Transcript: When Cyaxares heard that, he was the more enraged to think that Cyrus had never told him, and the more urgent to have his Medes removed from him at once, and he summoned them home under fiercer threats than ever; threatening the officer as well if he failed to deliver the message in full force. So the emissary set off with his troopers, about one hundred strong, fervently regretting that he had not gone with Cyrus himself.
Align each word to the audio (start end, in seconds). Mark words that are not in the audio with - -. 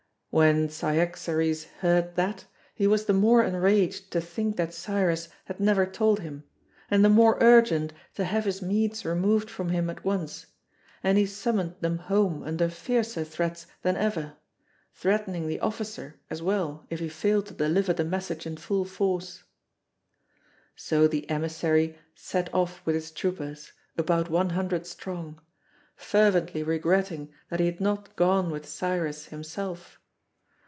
When 0.33 0.69
Cyaxares 0.69 1.65
heard 1.81 2.15
that, 2.15 2.45
he 2.73 2.87
was 2.87 3.03
the 3.03 3.11
more 3.11 3.43
enraged 3.43 4.11
to 4.11 4.21
think 4.21 4.55
that 4.55 4.73
Cyrus 4.73 5.27
had 5.43 5.59
never 5.59 5.85
told 5.85 6.21
him, 6.21 6.45
and 6.89 7.03
the 7.03 7.09
more 7.09 7.37
urgent 7.41 7.91
to 8.15 8.23
have 8.23 8.45
his 8.45 8.61
Medes 8.61 9.03
removed 9.03 9.49
from 9.49 9.71
him 9.71 9.89
at 9.89 10.05
once, 10.05 10.45
and 11.03 11.17
he 11.17 11.25
summoned 11.25 11.75
them 11.81 11.97
home 11.97 12.43
under 12.43 12.69
fiercer 12.69 13.25
threats 13.25 13.67
than 13.81 13.97
ever; 13.97 14.37
threatening 14.93 15.49
the 15.49 15.59
officer 15.59 16.15
as 16.29 16.41
well 16.41 16.87
if 16.89 17.01
he 17.01 17.09
failed 17.09 17.47
to 17.47 17.53
deliver 17.53 17.91
the 17.91 18.05
message 18.05 18.47
in 18.47 18.55
full 18.55 18.85
force. 18.85 19.43
So 20.77 21.09
the 21.09 21.29
emissary 21.29 21.97
set 22.15 22.49
off 22.53 22.81
with 22.85 22.95
his 22.95 23.11
troopers, 23.11 23.73
about 23.97 24.29
one 24.29 24.51
hundred 24.51 24.87
strong, 24.87 25.41
fervently 25.97 26.63
regretting 26.63 27.33
that 27.49 27.59
he 27.59 27.65
had 27.65 27.81
not 27.81 28.15
gone 28.15 28.49
with 28.49 28.65
Cyrus 28.65 29.25
himself. 29.25 29.97